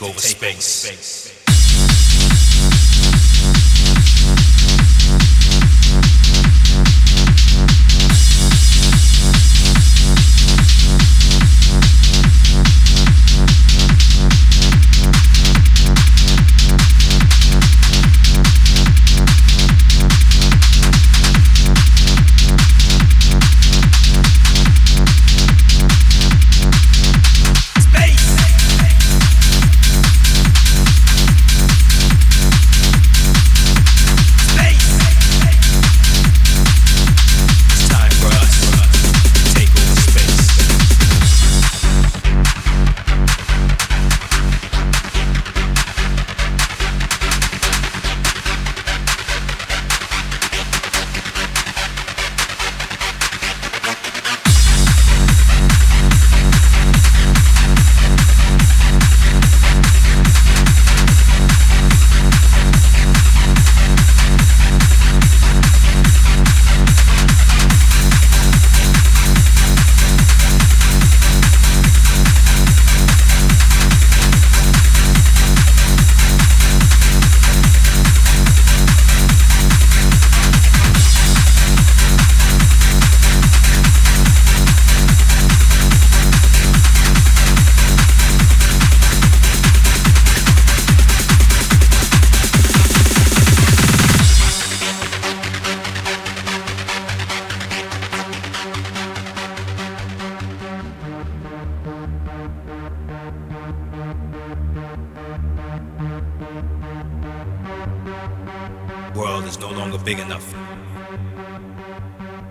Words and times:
take 0.00 0.08
over 0.08 0.18
space. 0.18 1.19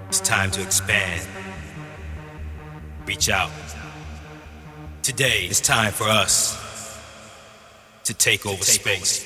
It's 0.10 0.22
time 0.22 0.50
to 0.52 0.64
expand. 0.64 1.22
Reach 3.06 3.30
out. 3.30 3.52
Today 5.04 5.46
is 5.46 5.62
time 5.62 5.92
for 5.92 6.06
us 6.06 6.58
to 8.06 8.16
take 8.16 8.48
over 8.48 8.64
space. 8.64 9.24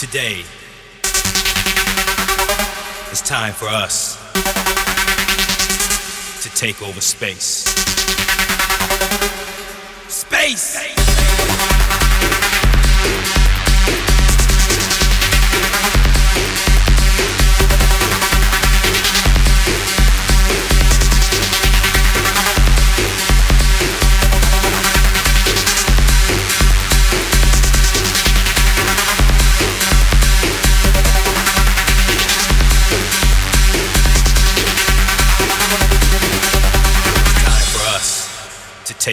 Today 0.00 0.42
it's 3.12 3.22
time 3.22 3.52
for 3.52 3.68
us 3.68 4.18
to 6.42 6.50
take 6.56 6.82
over 6.82 7.00
space. 7.00 7.70
Space! 10.08 10.74
Time 10.74 11.03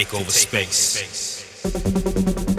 take 0.04 0.14
over 0.16 0.32
space. 0.32 1.44
Space. 1.62 2.51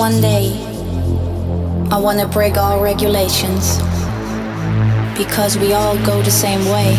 One 0.00 0.18
day, 0.22 0.48
I 1.90 1.98
wanna 2.00 2.26
break 2.26 2.56
all 2.56 2.82
regulations. 2.82 3.76
Because 5.14 5.58
we 5.58 5.74
all 5.74 5.94
go 6.06 6.22
the 6.22 6.30
same 6.30 6.64
way, 6.72 6.96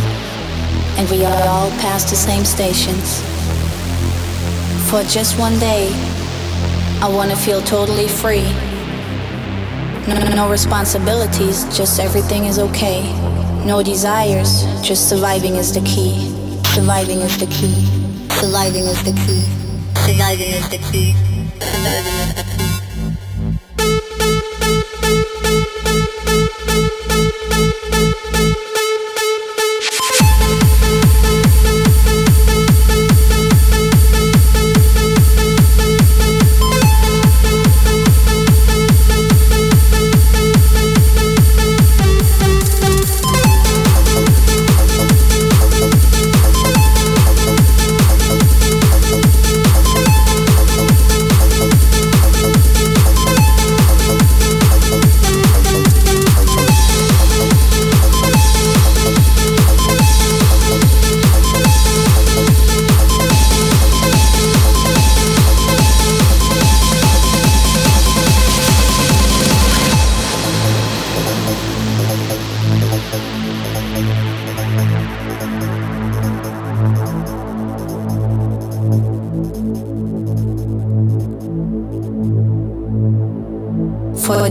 and 0.98 1.10
we 1.10 1.26
all 1.26 1.72
pass 1.82 2.08
the 2.12 2.16
same 2.16 2.46
stations. 2.46 3.24
For 4.88 5.02
just 5.02 5.40
one 5.40 5.58
day, 5.58 5.90
I 7.02 7.10
wanna 7.10 7.36
feel 7.36 7.64
totally 7.64 8.08
free. 8.08 8.46
No, 10.08 10.20
no 10.36 10.48
responsibilities, 10.52 11.66
just 11.76 12.00
everything 12.00 12.46
is 12.46 12.60
okay. 12.60 13.02
No 13.66 13.82
desires, 13.82 14.64
just 14.84 15.10
surviving 15.10 15.56
is 15.56 15.74
the 15.74 15.82
key. 15.82 16.30
Surviving 16.76 17.22
is 17.22 17.36
the 17.40 17.48
key. 17.48 17.74
Surviving 18.40 18.86
is 18.94 19.02
the 19.04 19.14
key. 19.26 19.42
Surviving 20.06 20.46
is 20.46 20.70
the 20.70 20.78
key. 20.86 21.16
Surviving 21.66 22.14
is 22.14 22.30
the 22.54 22.68
key. 22.68 22.81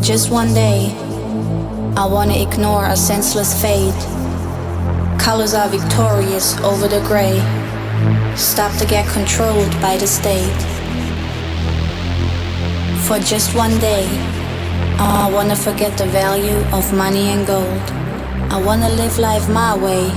Just 0.03 0.31
one 0.31 0.55
day, 0.55 0.95
I 1.97 2.07
wanna 2.07 2.35
ignore 2.35 2.87
a 2.87 2.97
senseless 2.97 3.61
fate. 3.61 3.95
Colors 5.19 5.53
are 5.53 5.69
victorious 5.69 6.59
over 6.61 6.89
the 6.89 7.01
gray. 7.07 7.39
Stop 8.35 8.77
to 8.79 8.87
get 8.87 9.07
controlled 9.09 9.71
by 9.83 9.99
the 9.99 10.07
state. 10.07 10.61
For 13.07 13.19
just 13.19 13.55
one 13.55 13.79
day, 13.79 14.07
oh, 14.99 15.29
I 15.29 15.31
wanna 15.31 15.57
forget 15.57 15.97
the 15.99 16.07
value 16.07 16.59
of 16.73 16.93
money 16.95 17.29
and 17.29 17.47
gold. 17.47 17.83
I 18.51 18.63
wanna 18.65 18.89
live 18.89 19.19
life 19.19 19.49
my 19.51 19.77
way 19.77 20.11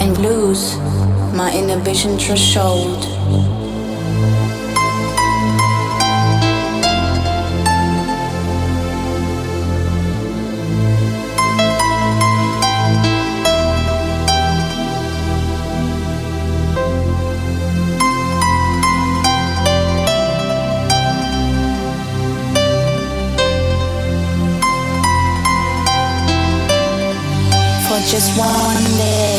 and 0.00 0.16
lose 0.18 0.76
my 1.34 1.52
inhibition 1.52 2.18
threshold. 2.18 3.17
Just 28.18 28.36
one 28.36 28.98
day. 28.98 29.37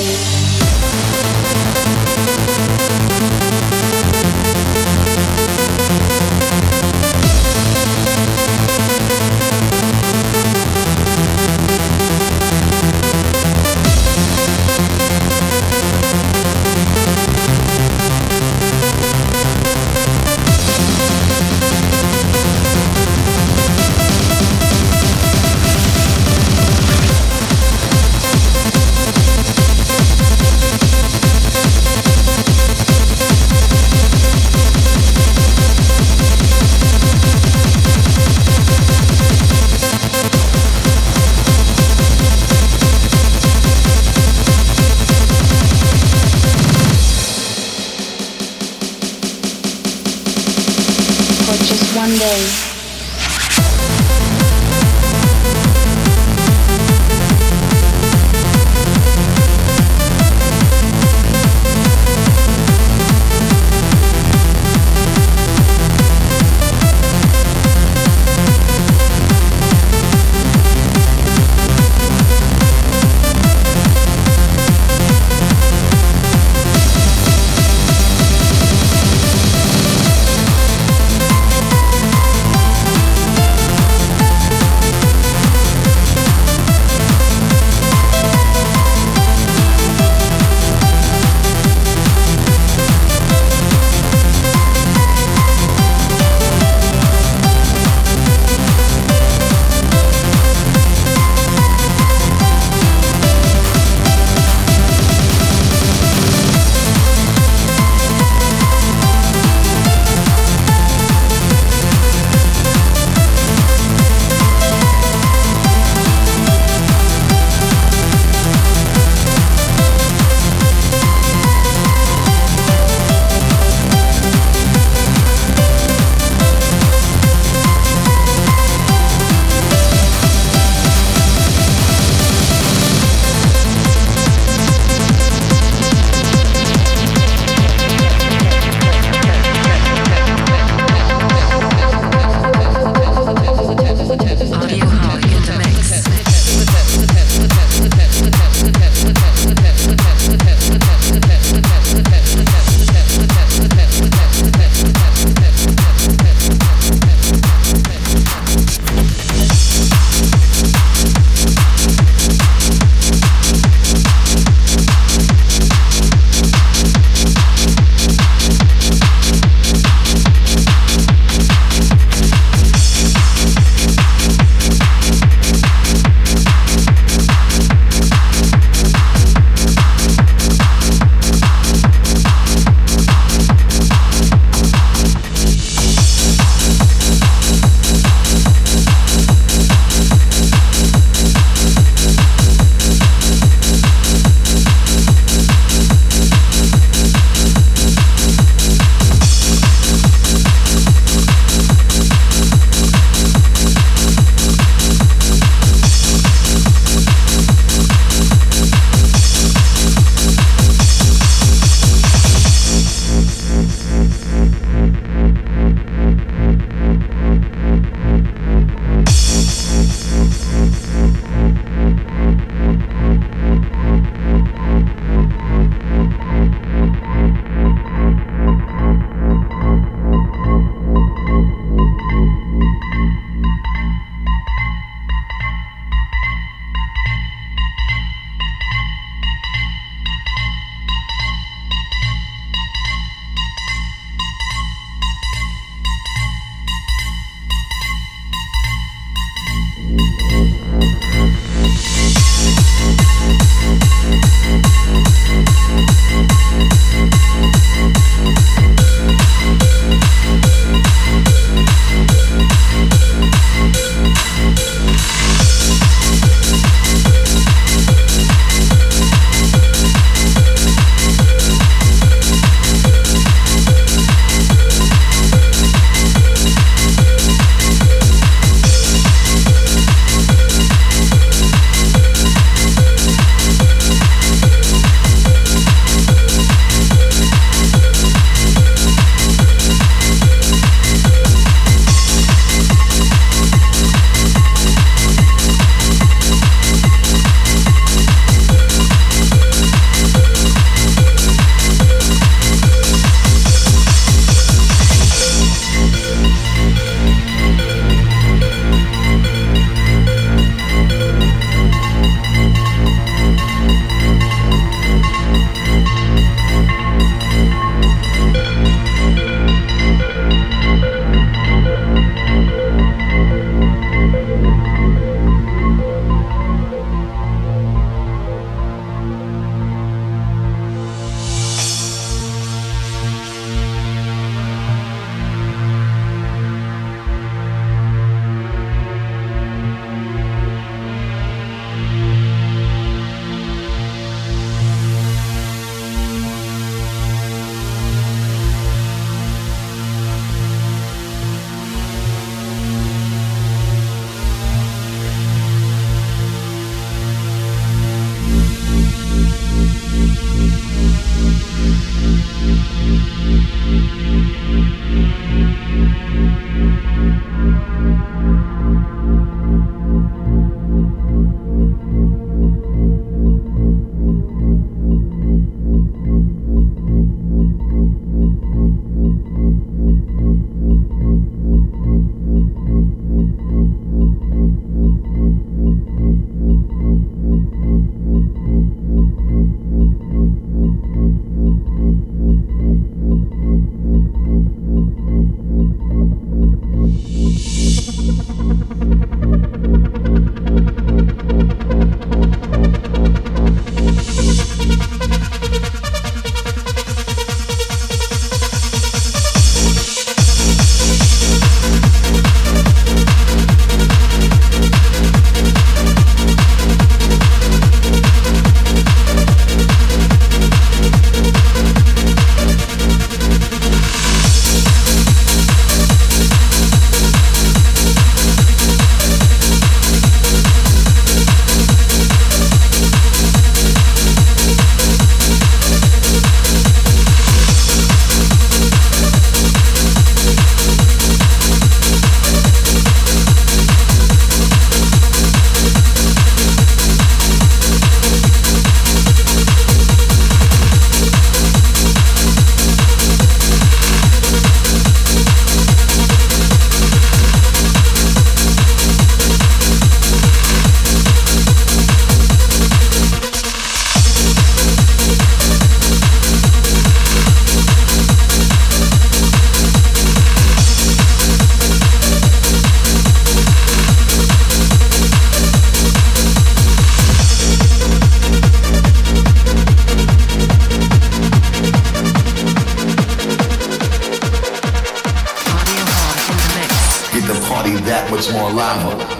That 487.89 488.11
much 488.11 488.31
more 488.31 488.51
lava. 488.51 489.18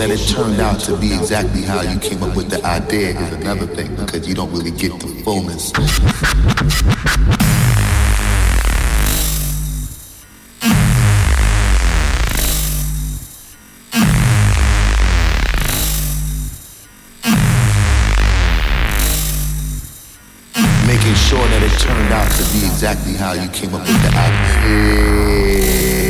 That 0.00 0.08
it 0.10 0.26
turned 0.28 0.58
out 0.58 0.80
to 0.80 0.96
be 0.96 1.12
exactly 1.12 1.60
how 1.60 1.82
you 1.82 1.98
came 2.00 2.22
up 2.22 2.34
with 2.34 2.48
the 2.48 2.64
idea 2.64 3.10
is 3.10 3.32
another 3.34 3.66
thing 3.66 3.94
because 3.96 4.26
you 4.26 4.34
don't 4.34 4.50
really 4.50 4.70
get 4.70 4.98
the 4.98 5.08
fullness. 5.22 5.74
Making 20.86 21.14
sure 21.14 21.46
that 21.46 21.62
it 21.62 21.78
turned 21.78 22.12
out 22.14 22.30
to 22.30 22.42
be 22.54 22.64
exactly 22.64 23.12
how 23.16 23.34
you 23.34 23.50
came 23.50 23.74
up 23.74 23.82
with 23.82 24.02
the 24.02 24.08
idea. 24.16 26.09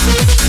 Thank 0.00 0.40